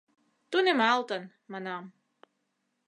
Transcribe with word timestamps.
—Тунемалтын,— 0.51 1.23
манам. 1.51 1.85